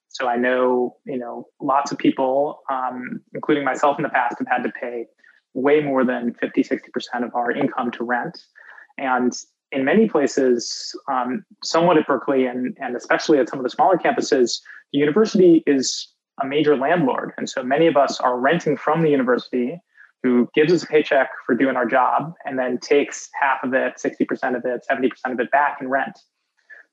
So 0.10 0.28
I 0.28 0.36
know, 0.36 0.98
you 1.06 1.18
know, 1.18 1.48
lots 1.62 1.92
of 1.92 1.98
people, 1.98 2.60
um, 2.70 3.22
including 3.34 3.64
myself 3.64 3.98
in 3.98 4.04
the 4.04 4.10
past, 4.10 4.36
have 4.40 4.48
had 4.48 4.64
to 4.64 4.72
pay 4.80 5.06
way 5.54 5.82
more 5.82 6.04
than 6.04 6.34
50, 6.34 6.64
60% 6.64 6.80
of 7.24 7.34
our 7.36 7.52
income 7.52 7.92
to 7.92 8.04
rent. 8.04 8.44
And 8.98 9.34
in 9.72 9.86
many 9.86 10.08
places, 10.08 10.96
um, 11.12 11.46
somewhat 11.64 11.98
at 11.98 12.08
Berkeley 12.08 12.46
and, 12.46 12.78
and 12.80 12.96
especially 12.96 13.40
at 13.40 13.50
some 13.50 13.60
of 13.60 13.64
the 13.64 13.70
smaller 13.70 13.98
campuses, 13.98 14.60
the 14.92 15.00
university 15.00 15.64
is 15.66 16.10
a 16.42 16.48
major 16.48 16.76
landlord. 16.76 17.32
And 17.38 17.50
so 17.50 17.64
many 17.64 17.88
of 17.88 17.98
us 17.98 18.20
are 18.20 18.40
renting 18.40 18.78
from 18.78 19.02
the 19.02 19.10
university 19.10 19.80
who 20.22 20.50
gives 20.56 20.72
us 20.72 20.84
a 20.84 20.88
paycheck 20.88 21.30
for 21.46 21.54
doing 21.54 21.76
our 21.76 21.86
job 21.86 22.34
and 22.46 22.58
then 22.58 22.78
takes 22.80 23.30
half 23.40 23.64
of 23.64 23.74
it, 23.74 23.96
60% 24.04 24.56
of 24.56 24.64
it, 24.66 24.86
70% 24.90 25.10
of 25.34 25.40
it 25.40 25.52
back 25.52 25.80
in 25.82 25.90
rent. 25.90 26.18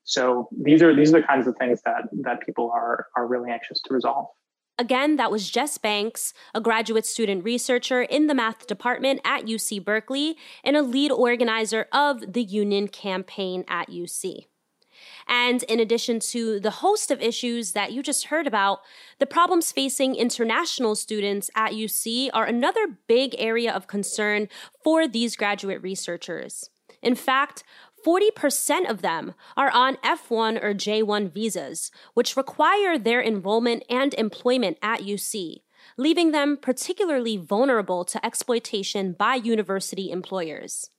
So 0.03 0.49
these 0.51 0.81
are 0.81 0.95
these 0.95 1.13
are 1.13 1.21
the 1.21 1.27
kinds 1.27 1.47
of 1.47 1.55
things 1.57 1.81
that 1.85 2.09
that 2.23 2.41
people 2.45 2.71
are 2.73 3.05
are 3.15 3.27
really 3.27 3.51
anxious 3.51 3.79
to 3.83 3.93
resolve. 3.93 4.27
Again, 4.81 5.17
that 5.17 5.29
was 5.29 5.51
Jess 5.51 5.77
Banks, 5.77 6.33
a 6.55 6.59
graduate 6.59 7.05
student 7.05 7.43
researcher 7.43 8.01
in 8.01 8.25
the 8.25 8.33
math 8.33 8.65
department 8.65 9.21
at 9.23 9.45
UC 9.45 9.85
Berkeley 9.85 10.35
and 10.63 10.75
a 10.75 10.81
lead 10.81 11.11
organizer 11.11 11.85
of 11.91 12.33
the 12.33 12.41
union 12.41 12.87
campaign 12.87 13.63
at 13.67 13.91
UC. 13.91 14.47
And 15.27 15.61
in 15.63 15.79
addition 15.79 16.19
to 16.31 16.59
the 16.59 16.71
host 16.71 17.11
of 17.11 17.21
issues 17.21 17.73
that 17.73 17.91
you 17.91 18.01
just 18.01 18.25
heard 18.25 18.47
about, 18.47 18.79
the 19.19 19.27
problems 19.27 19.71
facing 19.71 20.15
international 20.15 20.95
students 20.95 21.51
at 21.55 21.73
UC 21.73 22.31
are 22.33 22.45
another 22.47 22.97
big 23.05 23.35
area 23.37 23.71
of 23.71 23.85
concern 23.85 24.49
for 24.83 25.07
these 25.07 25.35
graduate 25.35 25.83
researchers. 25.83 26.71
In 27.03 27.13
fact, 27.13 27.63
40% 28.05 28.89
of 28.89 29.01
them 29.01 29.33
are 29.55 29.71
on 29.71 29.97
F1 29.97 30.63
or 30.63 30.73
J1 30.73 31.31
visas, 31.31 31.91
which 32.13 32.37
require 32.37 32.97
their 32.97 33.21
enrollment 33.21 33.83
and 33.89 34.13
employment 34.15 34.77
at 34.81 35.01
UC, 35.01 35.61
leaving 35.97 36.31
them 36.31 36.57
particularly 36.57 37.37
vulnerable 37.37 38.03
to 38.05 38.25
exploitation 38.25 39.13
by 39.13 39.35
university 39.35 40.11
employers. 40.11 40.89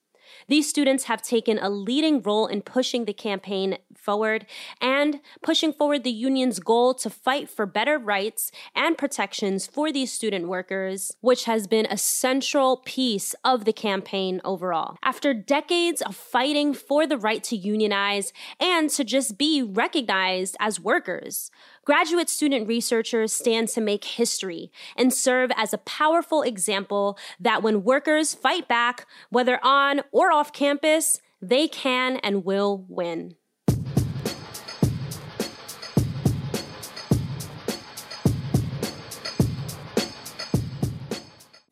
These 0.49 0.69
students 0.69 1.05
have 1.05 1.23
taken 1.23 1.59
a 1.59 1.71
leading 1.71 2.23
role 2.23 2.47
in 2.47 2.63
pushing 2.63 3.05
the 3.05 3.13
campaign 3.13 3.79
forward 3.95 4.47
and 4.81 5.21
pushing 5.43 5.73
forward 5.73 6.05
the 6.05 6.11
union's 6.11 6.59
goal 6.59 6.95
to 6.95 7.11
fight 7.11 7.49
for 7.49 7.67
better 7.67 7.99
rights 7.99 8.51
and 8.75 8.99
protections 8.99 9.67
for 9.67 9.93
these 9.93 10.13
student 10.13 10.49
workers, 10.49 11.13
which 11.21 11.45
has 11.45 11.67
been 11.67 11.87
a 11.87 11.97
central 11.97 12.79
piece 12.79 13.35
of 13.45 13.65
the 13.65 13.73
campaign 13.73 14.41
overall. 14.45 14.97
After 15.03 15.33
decades 15.33 16.03
of 16.03 16.17
fighting 16.17 16.75
for 16.75 17.07
the 17.07 17.19
right 17.19 17.43
to 17.45 17.57
unionize 17.57 18.33
and 18.59 18.91
to 18.91 19.05
just 19.05 19.39
be 19.39 19.63
recognized 19.63 20.57
as 20.59 20.81
workers, 20.81 21.51
Graduate 21.85 22.31
student 22.31 22.69
researchers 22.69 23.33
stand 23.33 23.67
to 23.71 23.81
make 23.81 24.05
history 24.05 24.71
and 24.97 25.13
serve 25.13 25.51
as 25.57 25.75
a 25.75 25.79
powerful 25.79 26.43
example 26.43 27.19
that 27.41 27.61
when 27.61 27.83
workers 27.83 28.35
fight 28.35 28.69
back, 28.69 29.05
whether 29.31 29.59
on 29.65 30.01
or 30.13 30.31
off 30.31 30.53
campus, 30.53 31.21
they 31.41 31.67
can 31.67 32.19
and 32.19 32.45
will 32.45 32.85
win. 32.89 33.35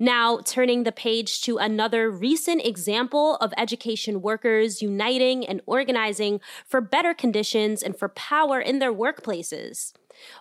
Now, 0.03 0.41
turning 0.45 0.83
the 0.83 0.93
page 0.93 1.43
to 1.43 1.59
another 1.59 2.11
recent 2.11 2.65
example 2.65 3.37
of 3.37 3.53
education 3.57 4.23
workers 4.23 4.83
uniting 4.83 5.47
and 5.47 5.61
organizing 5.67 6.41
for 6.67 6.81
better 6.81 7.15
conditions 7.15 7.81
and 7.83 7.97
for 7.97 8.09
power 8.09 8.59
in 8.59 8.81
their 8.81 8.93
workplaces. 8.93 9.93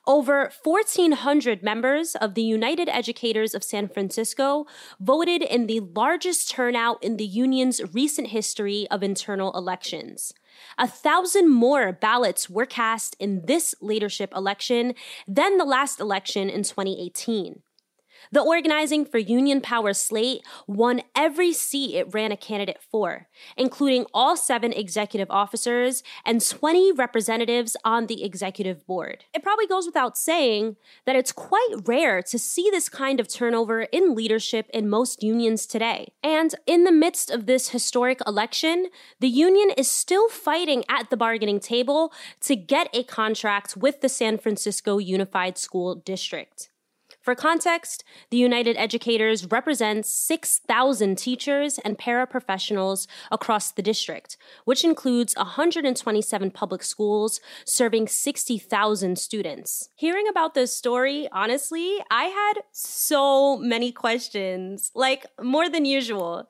Over 0.08 0.52
1,400 0.64 1.64
members 1.64 2.16
of 2.16 2.34
the 2.34 2.44
United 2.44 2.90
Educators 2.90 3.54
of 3.54 3.64
San 3.64 3.88
Francisco 3.88 4.66
voted 5.00 5.42
in 5.42 5.68
the 5.68 5.80
largest 5.80 6.50
turnout 6.50 7.04
in 7.04 7.18
the 7.18 7.26
union's 7.26 7.82
recent 7.94 8.30
history 8.30 8.88
of 8.90 9.04
internal 9.04 9.52
elections. 9.54 10.34
A 10.78 10.88
thousand 10.88 11.50
more 11.50 11.92
ballots 11.92 12.50
were 12.50 12.66
cast 12.66 13.16
in 13.20 13.46
this 13.46 13.76
leadership 13.82 14.34
election 14.36 14.94
than 15.28 15.58
the 15.58 15.66
last 15.66 16.00
election 16.00 16.50
in 16.50 16.64
2018. 16.64 17.62
The 18.32 18.42
Organizing 18.42 19.06
for 19.06 19.18
Union 19.18 19.62
Power 19.62 19.94
slate 19.94 20.46
won 20.68 21.02
every 21.16 21.54
seat 21.54 21.96
it 21.96 22.14
ran 22.14 22.32
a 22.32 22.38
candidate 22.38 22.80
for, 22.82 23.28
including 23.58 24.06
all 24.14 24.38
seven 24.38 24.74
executive 24.74 25.30
officers 25.30 26.04
and 26.26 26.46
20 26.46 26.92
representatives 26.92 27.76
on 27.84 28.08
the 28.08 28.24
executive 28.24 28.86
board. 28.86 29.26
It 29.34 29.44
probably 29.44 29.68
goes 29.68 29.86
without 29.86 30.18
saying 30.18 30.76
that 31.06 31.16
it's 31.16 31.32
quite 31.32 31.70
rare 31.86 32.22
to 32.24 32.40
see 32.40 32.70
this 32.72 32.90
kind 32.90 33.20
of 33.20 33.28
turnover 33.28 33.82
in 33.84 34.16
leadership 34.16 34.70
in 34.74 34.90
most 34.90 35.24
unions 35.24 35.66
today. 35.66 36.14
And 36.24 36.54
in 36.66 36.84
the 36.84 36.92
midst 36.92 37.30
of 37.32 37.46
this 37.46 37.70
historic 37.70 38.20
election, 38.28 38.88
the 39.20 39.28
union 39.28 39.72
is 39.72 39.90
still 39.90 40.30
fighting 40.30 40.84
at 40.90 41.10
the 41.10 41.18
bargaining 41.18 41.60
table 41.60 42.14
to 42.42 42.56
get 42.56 42.90
a 42.94 43.04
contract 43.04 43.78
with 43.78 44.02
the 44.02 44.10
San 44.10 44.38
Francisco 44.38 44.98
Unified 44.98 45.58
School 45.58 45.96
District. 45.96 46.70
For 47.22 47.36
context, 47.36 48.04
the 48.30 48.38
United 48.38 48.78
Educators 48.78 49.46
represents 49.52 50.10
6,000 50.10 51.18
teachers 51.18 51.78
and 51.80 51.98
paraprofessionals 51.98 53.08
across 53.30 53.72
the 53.72 53.82
district, 53.82 54.38
which 54.64 54.86
includes 54.86 55.36
127 55.36 56.52
public 56.52 56.82
schools 56.82 57.42
serving 57.66 58.08
60,000 58.08 59.20
students. 59.20 59.90
Hearing 59.96 60.28
about 60.30 60.54
this 60.54 60.76
story, 60.76 61.28
honestly, 61.32 61.98
I 62.10 62.26
had 62.26 62.64
so 62.72 63.58
many 63.58 63.92
questions, 63.92 64.92
like 64.96 65.26
more 65.42 65.70
than 65.70 65.86
usual. 65.86 66.48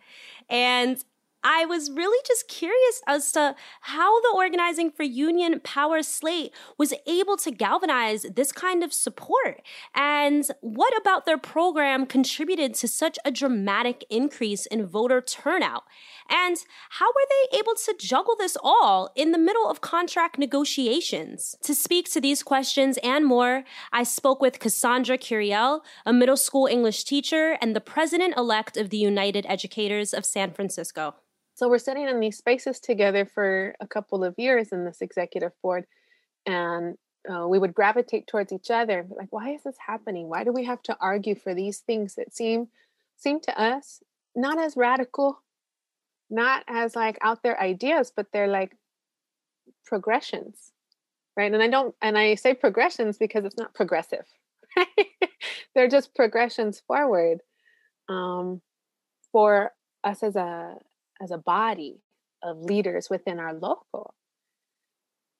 And 0.50 1.04
I 1.44 1.64
was 1.66 1.90
really 1.90 2.22
just 2.28 2.50
curious 2.50 3.02
as 3.08 3.32
to 3.32 3.56
how 3.82 4.20
the 4.22 4.34
Organizing 4.36 4.92
for 4.92 5.04
Union 5.04 5.62
Power 5.62 6.04
slate 6.04 6.54
was 6.78 6.94
able 7.08 7.38
to 7.38 7.52
galvanize 7.52 8.24
this 8.24 8.52
kind 8.52 8.84
of 8.84 8.92
support 8.92 9.62
and 9.96 10.46
what 10.60 10.96
about 10.98 11.26
their 11.26 11.38
program 11.38 12.06
contributed 12.06 12.74
to 12.76 12.90
such 12.90 13.18
a 13.24 13.32
dramatic 13.32 14.04
increase 14.10 14.66
in 14.66 14.86
voter 14.86 15.22
turnout. 15.22 15.84
And 16.30 16.58
how 16.90 17.08
were 17.08 17.28
they 17.30 17.58
able 17.58 17.74
to 17.74 17.96
juggle 17.98 18.36
this 18.38 18.58
all 18.62 19.10
in 19.16 19.32
the 19.32 19.38
middle 19.38 19.70
of 19.70 19.80
contract 19.80 20.38
negotiations? 20.38 21.56
To 21.64 21.74
speak 21.74 22.12
to 22.12 22.22
these 22.22 22.44
questions 22.44 23.00
and 23.02 23.26
more, 23.26 23.64
I 23.94 24.04
spoke 24.04 24.42
with 24.42 24.60
Cassondra 24.60 25.18
Curiel, 25.18 25.82
a 26.06 26.12
middle 26.12 26.38
school 26.38 26.68
English 26.68 27.06
teacher 27.06 27.58
and 27.62 27.74
the 27.74 27.82
president 27.82 28.36
elect 28.36 28.76
of 28.76 28.90
the 28.90 28.98
United 28.98 29.46
Educators 29.48 30.14
of 30.14 30.26
San 30.26 30.52
Francisco. 30.52 31.16
So 31.60 31.68
we're 31.68 31.78
sitting 31.78 32.08
in 32.08 32.22
these 32.22 32.38
spaces 32.38 32.80
together 32.80 33.26
for 33.26 33.76
a 33.82 33.86
couple 33.86 34.24
of 34.24 34.34
years 34.38 34.70
in 34.72 34.86
this 34.86 35.02
executive 35.02 35.52
board, 35.62 35.84
and 36.46 36.96
uh, 37.30 37.50
we 37.50 37.60
would 37.60 37.74
gravitate 37.74 38.28
towards 38.28 38.54
each 38.54 38.72
other 38.72 39.06
like, 39.10 39.28
why 39.32 39.50
is 39.50 39.64
this 39.64 39.76
happening? 39.86 40.30
Why 40.30 40.46
do 40.46 40.54
we 40.54 40.64
have 40.64 40.82
to 40.84 40.96
argue 41.02 41.36
for 41.36 41.54
these 41.54 41.80
things 41.80 42.16
that 42.16 42.34
seem 42.34 42.70
seem 43.18 43.42
to 43.42 43.62
us 43.62 44.02
not 44.38 44.58
as 44.58 44.78
radical, 44.78 45.44
not 46.30 46.64
as 46.66 46.96
like 46.96 47.18
out 47.22 47.44
there 47.44 47.60
ideas, 47.60 48.10
but 48.16 48.28
they're 48.32 48.48
like 48.48 48.78
progressions, 49.84 50.72
right? 51.36 51.54
And 51.54 51.62
I 51.62 51.68
don't, 51.68 51.94
and 52.02 52.18
I 52.18 52.36
say 52.36 52.54
progressions 52.54 53.18
because 53.18 53.44
it's 53.44 53.58
not 53.58 53.74
progressive. 53.74 54.24
they're 55.76 55.90
just 55.90 56.16
progressions 56.16 56.82
forward 56.88 57.40
um, 58.08 58.62
for 59.34 59.74
us 60.06 60.24
as 60.24 60.38
a 60.38 60.76
as 61.22 61.32
a 61.32 61.38
body 61.38 62.02
of 62.44 62.62
leaders 62.62 63.10
within 63.10 63.40
our 63.40 63.54
local. 63.54 64.14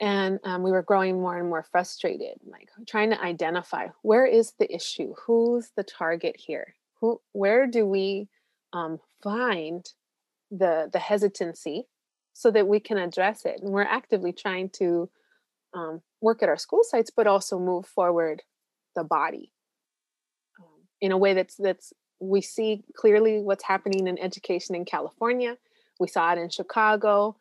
And 0.02 0.40
um, 0.44 0.64
we 0.64 0.72
were 0.72 0.82
growing 0.82 1.20
more 1.20 1.38
and 1.38 1.50
more 1.50 1.64
frustrated 1.64 2.38
like 2.50 2.70
trying 2.88 3.10
to 3.10 3.22
identify 3.22 3.88
where 4.02 4.26
is 4.26 4.54
the 4.58 4.74
issue? 4.74 5.14
Who's 5.26 5.72
the 5.76 5.84
target 5.84 6.38
here? 6.38 6.76
Who 7.02 7.20
where 7.34 7.68
do 7.68 7.86
we 7.86 8.30
um, 8.72 9.00
find 9.22 9.86
the 10.52 10.90
the 10.92 11.00
hesitancy 11.00 11.88
so 12.34 12.50
that 12.52 12.68
we 12.68 12.80
can 12.80 12.98
address 12.98 13.44
it? 13.46 13.60
And 13.62 13.72
we're 13.72 13.84
actively 13.84 14.32
trying 14.32 14.70
to 14.78 15.10
um, 15.74 16.02
work 16.22 16.42
at 16.44 16.50
our 16.50 16.58
school 16.58 16.84
sites 16.84 17.12
but 17.16 17.28
also 17.28 17.60
move 17.60 17.86
forward 17.86 18.42
the 18.96 19.04
body 19.04 19.52
um, 20.60 20.88
in 21.02 21.12
a 21.12 21.18
way 21.18 21.34
that's 21.34 21.56
that's 21.56 21.94
we 22.20 22.42
see 22.42 22.84
clearly 22.96 23.40
what's 23.40 23.64
happening 23.64 24.08
in 24.08 24.20
education 24.20 24.76
in 24.76 24.86
california 24.86 25.58
we 26.00 26.08
saw 26.08 26.32
it 26.34 26.40
in 26.40 26.50
Chicago, 26.50 27.36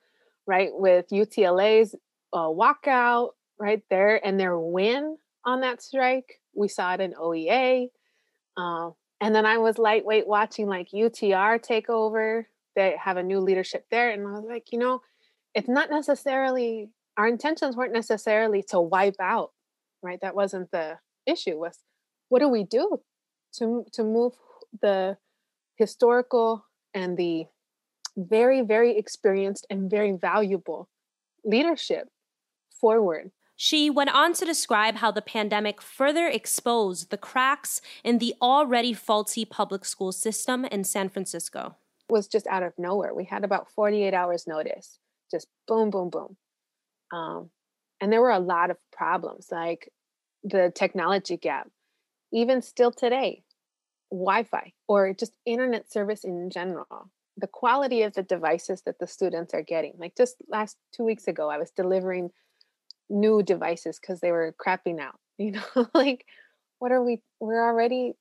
right, 0.46 0.70
with 0.72 1.08
UTLA's 1.10 1.94
uh, 2.32 2.48
walkout 2.48 3.30
right 3.58 3.82
there 3.90 4.24
and 4.24 4.38
their 4.38 4.58
win 4.58 5.16
on 5.44 5.60
that 5.60 5.82
strike. 5.82 6.40
We 6.54 6.68
saw 6.68 6.94
it 6.94 7.00
in 7.00 7.14
OEA. 7.14 7.88
Uh, 8.56 8.90
and 9.20 9.34
then 9.34 9.46
I 9.46 9.58
was 9.58 9.78
lightweight 9.78 10.26
watching 10.26 10.66
like 10.66 10.88
UTR 10.90 11.62
take 11.62 11.88
over. 11.88 12.48
They 12.76 12.96
have 13.02 13.16
a 13.16 13.22
new 13.22 13.40
leadership 13.40 13.86
there. 13.90 14.10
And 14.10 14.26
I 14.26 14.32
was 14.32 14.44
like, 14.48 14.72
you 14.72 14.78
know, 14.78 15.00
it's 15.54 15.68
not 15.68 15.90
necessarily, 15.90 16.90
our 17.16 17.26
intentions 17.26 17.76
weren't 17.76 17.92
necessarily 17.92 18.62
to 18.68 18.80
wipe 18.80 19.16
out, 19.20 19.52
right? 20.02 20.20
That 20.20 20.34
wasn't 20.34 20.70
the 20.70 20.98
issue 21.26 21.58
was 21.58 21.78
what 22.28 22.40
do 22.40 22.48
we 22.48 22.64
do 22.64 23.00
to, 23.54 23.84
to 23.92 24.04
move 24.04 24.34
the 24.80 25.16
historical 25.76 26.64
and 26.94 27.16
the 27.16 27.46
very, 28.18 28.62
very 28.62 28.98
experienced 28.98 29.66
and 29.70 29.90
very 29.90 30.12
valuable 30.12 30.88
leadership 31.44 32.08
forward. 32.80 33.30
She 33.56 33.90
went 33.90 34.14
on 34.14 34.34
to 34.34 34.44
describe 34.44 34.96
how 34.96 35.10
the 35.10 35.22
pandemic 35.22 35.82
further 35.82 36.28
exposed 36.28 37.10
the 37.10 37.16
cracks 37.16 37.80
in 38.04 38.18
the 38.18 38.34
already 38.40 38.92
faulty 38.92 39.44
public 39.44 39.84
school 39.84 40.12
system 40.12 40.64
in 40.64 40.84
San 40.84 41.08
Francisco. 41.08 41.76
It 42.08 42.12
was 42.12 42.28
just 42.28 42.46
out 42.46 42.62
of 42.62 42.72
nowhere. 42.78 43.14
We 43.14 43.25
had 43.25 43.44
about 43.44 43.70
48 43.70 44.14
hours 44.14 44.46
notice, 44.46 44.98
just 45.30 45.48
boom, 45.66 45.90
boom, 45.90 46.08
boom. 46.08 46.37
Um, 47.12 47.50
and 48.00 48.12
there 48.12 48.20
were 48.20 48.30
a 48.30 48.38
lot 48.38 48.70
of 48.70 48.76
problems, 48.92 49.48
like 49.50 49.90
the 50.44 50.72
technology 50.75 51.37
gap. 51.37 51.68
Even 52.32 52.62
still 52.62 52.92
today, 52.92 53.42
Wi 54.10 54.44
Fi 54.44 54.72
or 54.87 55.12
just 55.14 55.32
internet 55.44 55.90
service 55.90 56.25
in 56.25 56.50
general, 56.50 57.10
the 57.38 57.47
quality 57.47 58.02
of 58.02 58.14
the 58.14 58.23
devices 58.23 58.83
that 58.83 58.99
the 58.99 59.07
students 59.07 59.54
are 59.54 59.62
getting. 59.62 59.95
Like 59.99 60.16
just 60.16 60.37
last 60.49 60.76
two 60.92 61.04
weeks 61.04 61.28
ago, 61.28 61.49
I 61.49 61.59
was 61.59 61.71
delivering 61.71 62.30
new 63.09 63.42
devices 63.42 63.99
because 64.00 64.21
they 64.21 64.33
were 64.33 64.54
crapping 64.64 65.00
out. 65.00 65.18
You 65.40 65.52
know, 65.52 65.87
like 65.95 66.26
what 66.80 66.90
are 66.90 67.00
we? 67.00 67.21
We're 67.38 67.64
already 67.64 68.14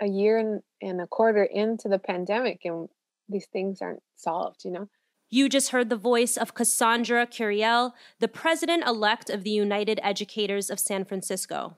a 0.00 0.08
year 0.08 0.38
and, 0.38 0.60
and 0.80 1.00
a 1.00 1.06
quarter 1.06 1.44
into 1.44 1.88
the 1.88 2.00
pandemic, 2.00 2.62
and 2.64 2.88
these 3.28 3.46
things 3.52 3.80
aren't 3.80 4.02
solved. 4.16 4.64
You 4.64 4.72
know. 4.72 4.88
You 5.30 5.48
just 5.48 5.70
heard 5.70 5.88
the 5.88 5.96
voice 5.96 6.36
of 6.36 6.54
Cassondra 6.54 7.30
Curiel, 7.30 7.92
the 8.18 8.26
president 8.26 8.84
elect 8.88 9.30
of 9.30 9.44
the 9.44 9.50
United 9.50 10.00
Educators 10.02 10.68
of 10.68 10.80
San 10.80 11.04
Francisco. 11.04 11.76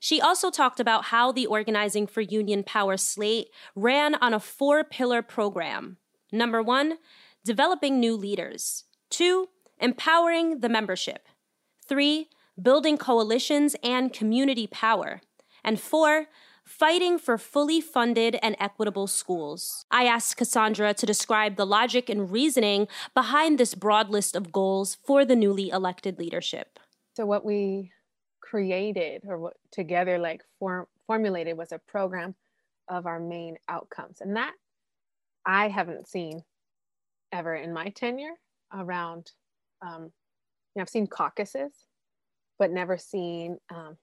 She 0.00 0.20
also 0.20 0.50
talked 0.50 0.80
about 0.80 1.06
how 1.06 1.32
the 1.32 1.46
Organizing 1.46 2.06
for 2.06 2.20
Union 2.20 2.62
Power 2.62 2.96
slate 2.96 3.48
ran 3.74 4.14
on 4.16 4.34
a 4.34 4.40
four 4.40 4.84
pillar 4.84 5.22
program. 5.22 5.96
Number 6.30 6.62
one, 6.62 6.98
developing 7.44 7.98
new 7.98 8.16
leaders. 8.16 8.84
Two, 9.10 9.48
empowering 9.80 10.60
the 10.60 10.68
membership. 10.68 11.28
Three, 11.86 12.28
building 12.60 12.98
coalitions 12.98 13.74
and 13.82 14.12
community 14.12 14.66
power. 14.66 15.20
And 15.64 15.80
four, 15.80 16.26
fighting 16.64 17.18
for 17.18 17.38
fully 17.38 17.80
funded 17.80 18.38
and 18.42 18.54
equitable 18.60 19.06
schools. 19.06 19.86
I 19.90 20.04
asked 20.04 20.38
Cassondra 20.38 20.94
to 20.94 21.06
describe 21.06 21.56
the 21.56 21.64
logic 21.64 22.10
and 22.10 22.30
reasoning 22.30 22.88
behind 23.14 23.58
this 23.58 23.74
broad 23.74 24.10
list 24.10 24.36
of 24.36 24.52
goals 24.52 24.98
for 25.04 25.24
the 25.24 25.36
newly 25.36 25.70
elected 25.70 26.18
leadership. 26.18 26.78
So, 27.14 27.24
what 27.24 27.44
we 27.44 27.92
created 28.48 29.22
or 29.26 29.38
what 29.38 29.54
together 29.70 30.18
like 30.18 30.42
form, 30.58 30.86
formulated 31.06 31.56
was 31.56 31.72
a 31.72 31.78
program 31.78 32.34
of 32.88 33.06
our 33.06 33.20
main 33.20 33.56
outcomes. 33.68 34.20
And 34.20 34.36
that 34.36 34.52
I 35.44 35.68
haven't 35.68 36.08
seen 36.08 36.42
ever 37.32 37.54
in 37.54 37.72
my 37.72 37.88
tenure 37.90 38.34
around 38.72 39.30
um, 39.82 40.10
know, 40.78 40.82
I've 40.82 40.88
seen 40.88 41.06
caucuses, 41.06 41.72
but 42.58 42.70
never 42.70 42.96
seen 42.96 43.58
um, 43.74 43.96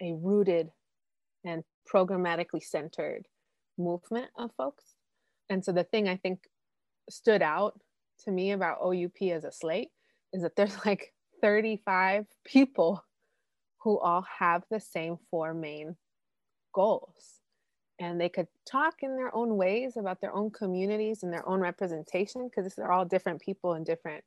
a 0.00 0.12
rooted 0.12 0.70
and 1.44 1.64
programmatically 1.92 2.62
centered 2.62 3.26
movement 3.76 4.28
of 4.38 4.50
folks. 4.56 4.84
And 5.48 5.64
so 5.64 5.72
the 5.72 5.84
thing 5.84 6.08
I 6.08 6.16
think 6.16 6.40
stood 7.08 7.42
out 7.42 7.80
to 8.24 8.30
me 8.30 8.52
about 8.52 8.78
OUP 8.82 9.22
as 9.32 9.44
a 9.44 9.50
slate 9.50 9.88
is 10.32 10.42
that 10.42 10.54
there's 10.56 10.76
like 10.86 11.12
35 11.40 12.26
people 12.44 13.02
who 13.82 13.98
all 13.98 14.24
have 14.38 14.62
the 14.70 14.80
same 14.80 15.16
four 15.30 15.54
main 15.54 15.96
goals. 16.74 17.40
And 17.98 18.20
they 18.20 18.28
could 18.28 18.48
talk 18.70 19.02
in 19.02 19.16
their 19.16 19.34
own 19.34 19.56
ways 19.56 19.96
about 19.96 20.20
their 20.20 20.34
own 20.34 20.50
communities 20.50 21.22
and 21.22 21.32
their 21.32 21.46
own 21.46 21.60
representation 21.60 22.48
because 22.48 22.74
they're 22.74 22.92
all 22.92 23.04
different 23.04 23.42
people 23.42 23.74
in 23.74 23.84
different 23.84 24.24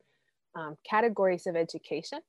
um, 0.56 0.78
categories 0.88 1.48
of 1.48 1.56
education 1.56 2.20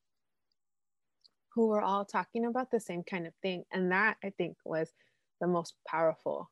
who 1.54 1.68
were 1.68 1.82
all 1.82 2.04
talking 2.04 2.46
about 2.46 2.70
the 2.70 2.80
same 2.80 3.02
kind 3.02 3.26
of 3.26 3.34
thing. 3.42 3.64
And 3.72 3.92
that 3.92 4.16
I 4.24 4.30
think 4.30 4.56
was 4.64 4.90
the 5.40 5.46
most 5.46 5.74
powerful 5.86 6.50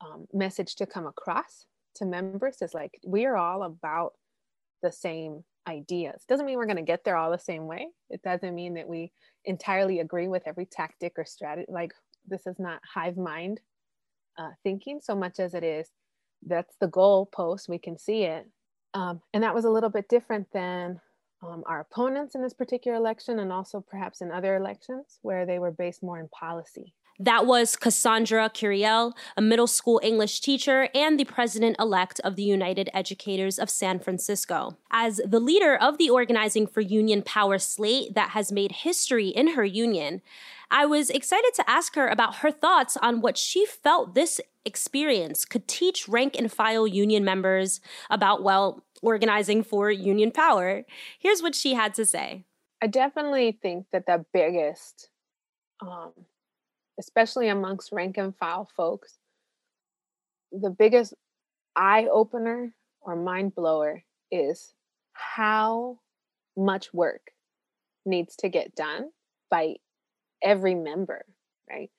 um, 0.00 0.26
message 0.32 0.76
to 0.76 0.86
come 0.86 1.06
across 1.06 1.66
to 1.96 2.06
members 2.06 2.62
is 2.62 2.74
like, 2.74 2.98
we 3.04 3.26
are 3.26 3.36
all 3.36 3.64
about 3.64 4.12
the 4.82 4.92
same 4.92 5.44
ideas. 5.68 6.24
Doesn't 6.28 6.46
mean 6.46 6.56
we're 6.56 6.66
going 6.66 6.76
to 6.76 6.82
get 6.82 7.04
there 7.04 7.16
all 7.16 7.30
the 7.30 7.38
same 7.38 7.66
way. 7.66 7.88
It 8.10 8.22
doesn't 8.22 8.54
mean 8.54 8.74
that 8.74 8.88
we 8.88 9.12
entirely 9.44 10.00
agree 10.00 10.28
with 10.28 10.42
every 10.46 10.66
tactic 10.66 11.14
or 11.18 11.24
strategy. 11.24 11.66
Like, 11.70 11.92
this 12.26 12.46
is 12.46 12.58
not 12.58 12.80
hive 12.84 13.16
mind 13.16 13.60
uh, 14.38 14.50
thinking 14.62 15.00
so 15.02 15.14
much 15.14 15.38
as 15.40 15.54
it 15.54 15.64
is 15.64 15.88
that's 16.46 16.74
the 16.80 16.88
goal 16.88 17.26
post. 17.26 17.68
We 17.68 17.78
can 17.78 17.98
see 17.98 18.24
it. 18.24 18.46
Um, 18.92 19.20
and 19.32 19.42
that 19.42 19.54
was 19.54 19.64
a 19.64 19.70
little 19.70 19.90
bit 19.90 20.08
different 20.08 20.46
than 20.52 21.00
um, 21.42 21.64
our 21.66 21.80
opponents 21.80 22.34
in 22.34 22.42
this 22.42 22.54
particular 22.54 22.96
election 22.96 23.40
and 23.40 23.52
also 23.52 23.80
perhaps 23.80 24.20
in 24.20 24.30
other 24.30 24.56
elections 24.56 25.18
where 25.22 25.46
they 25.46 25.58
were 25.58 25.72
based 25.72 26.02
more 26.02 26.20
in 26.20 26.28
policy. 26.28 26.94
That 27.20 27.46
was 27.46 27.76
Cassondra 27.76 28.52
Curiel, 28.52 29.12
a 29.36 29.40
middle 29.40 29.68
school 29.68 30.00
English 30.02 30.40
teacher 30.40 30.88
and 30.94 31.18
the 31.18 31.24
president 31.24 31.76
elect 31.78 32.20
of 32.24 32.34
the 32.34 32.42
United 32.42 32.90
Educators 32.92 33.56
of 33.56 33.70
San 33.70 34.00
Francisco. 34.00 34.76
As 34.90 35.20
the 35.24 35.38
leader 35.38 35.76
of 35.76 35.96
the 35.96 36.10
Organizing 36.10 36.66
for 36.66 36.80
Union 36.80 37.22
Power 37.22 37.60
slate 37.60 38.14
that 38.14 38.30
has 38.30 38.50
made 38.50 38.72
history 38.72 39.28
in 39.28 39.54
her 39.54 39.64
union, 39.64 40.22
I 40.72 40.86
was 40.86 41.08
excited 41.08 41.52
to 41.54 41.70
ask 41.70 41.94
her 41.94 42.08
about 42.08 42.36
her 42.36 42.50
thoughts 42.50 42.96
on 42.96 43.20
what 43.20 43.38
she 43.38 43.64
felt 43.64 44.16
this 44.16 44.40
experience 44.64 45.44
could 45.44 45.68
teach 45.68 46.08
rank 46.08 46.34
and 46.36 46.50
file 46.50 46.86
union 46.86 47.24
members 47.24 47.80
about, 48.10 48.42
well, 48.42 48.82
organizing 49.02 49.62
for 49.62 49.88
union 49.88 50.32
power. 50.32 50.84
Here's 51.20 51.42
what 51.42 51.54
she 51.54 51.74
had 51.74 51.94
to 51.94 52.04
say. 52.04 52.44
I 52.82 52.88
definitely 52.88 53.56
think 53.62 53.86
that 53.92 54.06
the 54.06 54.24
biggest, 54.32 55.10
um, 55.80 56.12
especially 56.98 57.48
amongst 57.48 57.92
rank 57.92 58.16
and 58.18 58.36
file 58.36 58.68
folks, 58.76 59.18
the 60.52 60.70
biggest 60.70 61.14
eye 61.76 62.06
opener 62.10 62.74
or 63.00 63.16
mind 63.16 63.54
blower 63.54 64.02
is 64.30 64.72
how 65.12 65.98
much 66.56 66.92
work 66.94 67.32
needs 68.06 68.36
to 68.36 68.48
get 68.48 68.74
done 68.74 69.10
by 69.50 69.74
every 70.42 70.74
member, 70.74 71.24
right? 71.68 71.90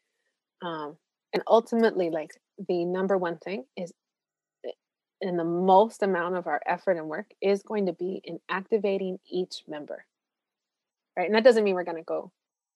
Um, 0.62 0.98
and 1.34 1.44
ultimately, 1.48 2.10
like 2.10 2.32
the 2.68 2.86
number 2.86 3.18
one 3.18 3.38
thing 3.38 3.66
is 3.76 3.92
and 5.22 5.40
the 5.40 5.44
most 5.44 6.04
amount 6.04 6.36
of 6.36 6.48
our 6.48 6.62
effort 6.66 6.98
and 6.98 7.08
work 7.08 7.32
is 7.42 7.64
going 7.64 7.86
to 7.86 7.94
be 7.94 8.22
in 8.24 8.40
activating 8.50 9.18
each 9.30 9.64
member 9.68 10.06
right 11.18 11.26
and 11.26 11.36
that 11.36 11.44
doesn't 11.44 11.64
mean 11.64 11.76
we're 11.76 11.84
going 11.84 11.98
to 11.98 12.04
go 12.04 12.32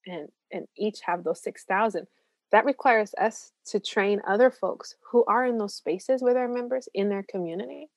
and 0.06 0.28
and 0.52 0.66
each 0.76 1.00
have 1.02 1.24
those 1.24 1.42
6000 1.42 2.06
that 2.52 2.64
requires 2.64 3.14
us 3.14 3.52
to 3.66 3.78
train 3.78 4.20
other 4.26 4.50
folks 4.50 4.96
who 5.10 5.24
are 5.26 5.46
in 5.46 5.58
those 5.58 5.74
spaces 5.74 6.20
with 6.22 6.36
our 6.36 6.48
members 6.48 6.88
in 6.94 7.08
their 7.08 7.22
community 7.22 7.88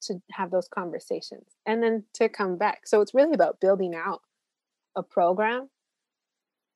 to 0.00 0.20
have 0.32 0.50
those 0.50 0.68
conversations 0.68 1.56
and 1.66 1.82
then 1.82 2.04
to 2.14 2.28
come 2.28 2.56
back. 2.56 2.86
So 2.86 3.00
it's 3.00 3.14
really 3.14 3.34
about 3.34 3.60
building 3.60 3.94
out 3.94 4.22
a 4.96 5.02
program 5.02 5.68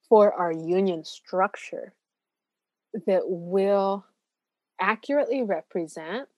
for 0.09 0.33
our 0.35 0.53
union 0.53 1.05
structure 1.05 1.95
that 3.07 3.23
will 3.25 4.05
accurately 4.81 5.43
represent 5.43 6.29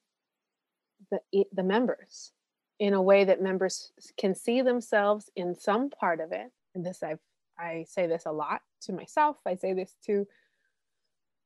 the 1.10 1.44
the 1.52 1.62
members 1.62 2.32
in 2.78 2.94
a 2.94 3.02
way 3.02 3.24
that 3.24 3.42
members 3.42 3.92
can 4.18 4.34
see 4.34 4.60
themselves 4.62 5.30
in 5.36 5.54
some 5.54 5.90
part 5.90 6.20
of 6.20 6.32
it. 6.32 6.52
And 6.74 6.84
this 6.84 7.02
i 7.02 7.14
i 7.58 7.84
say 7.88 8.06
this 8.06 8.26
a 8.26 8.32
lot 8.32 8.60
to 8.80 8.92
myself 8.92 9.36
i 9.46 9.54
say 9.54 9.72
this 9.72 9.94
to 10.04 10.26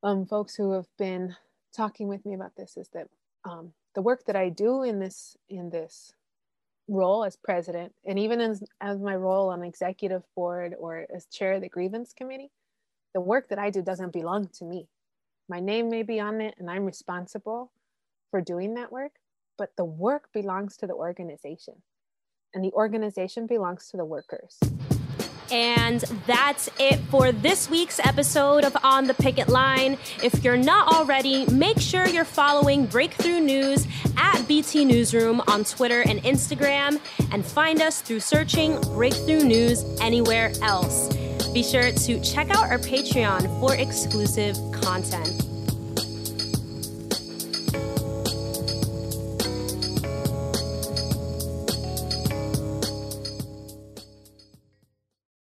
um, 0.02 0.26
folks 0.26 0.54
who 0.54 0.72
have 0.72 0.86
been 0.96 1.34
talking 1.74 2.08
with 2.08 2.24
me 2.24 2.34
about 2.34 2.54
this 2.56 2.76
is 2.76 2.88
that 2.92 3.08
um, 3.44 3.72
the 3.94 4.02
work 4.02 4.24
that 4.26 4.36
i 4.36 4.48
do 4.48 4.82
in 4.82 4.98
this 4.98 5.36
in 5.48 5.70
this 5.70 6.12
role 6.90 7.24
as 7.24 7.36
president 7.36 7.92
and 8.06 8.18
even 8.18 8.40
as, 8.40 8.62
as 8.80 8.98
my 8.98 9.14
role 9.14 9.50
on 9.50 9.62
executive 9.62 10.22
board 10.34 10.74
or 10.78 11.04
as 11.14 11.26
chair 11.26 11.54
of 11.54 11.60
the 11.60 11.68
grievance 11.68 12.12
committee 12.14 12.50
the 13.14 13.20
work 13.20 13.48
that 13.48 13.58
i 13.58 13.70
do 13.70 13.82
doesn't 13.82 14.12
belong 14.12 14.48
to 14.48 14.64
me 14.64 14.88
my 15.48 15.60
name 15.60 15.90
may 15.90 16.02
be 16.02 16.18
on 16.18 16.40
it 16.40 16.54
and 16.58 16.70
i'm 16.70 16.86
responsible 16.86 17.70
for 18.30 18.40
doing 18.40 18.74
that 18.74 18.90
work 18.90 19.12
but 19.58 19.70
the 19.76 19.84
work 19.84 20.28
belongs 20.32 20.76
to 20.76 20.86
the 20.86 20.94
organization 20.94 21.74
and 22.54 22.64
the 22.64 22.72
organization 22.72 23.46
belongs 23.46 23.88
to 23.88 23.96
the 23.96 24.04
workers. 24.04 24.58
And 25.50 26.00
that's 26.26 26.68
it 26.78 26.98
for 27.10 27.32
this 27.32 27.70
week's 27.70 27.98
episode 28.00 28.64
of 28.64 28.76
On 28.82 29.06
the 29.06 29.14
Picket 29.14 29.48
Line. 29.48 29.96
If 30.22 30.44
you're 30.44 30.56
not 30.56 30.94
already, 30.94 31.46
make 31.46 31.80
sure 31.80 32.06
you're 32.06 32.24
following 32.24 32.86
Breakthrough 32.86 33.40
News 33.40 33.86
at 34.16 34.42
BT 34.46 34.84
Newsroom 34.84 35.40
on 35.46 35.64
Twitter 35.64 36.02
and 36.02 36.22
Instagram, 36.22 37.00
and 37.32 37.44
find 37.44 37.80
us 37.80 38.00
through 38.02 38.20
searching 38.20 38.80
Breakthrough 38.82 39.44
News 39.44 39.84
anywhere 40.00 40.52
else. 40.62 41.08
Be 41.52 41.62
sure 41.62 41.92
to 41.92 42.20
check 42.20 42.50
out 42.50 42.70
our 42.70 42.78
Patreon 42.78 43.60
for 43.60 43.74
exclusive 43.74 44.56
content. 44.82 45.47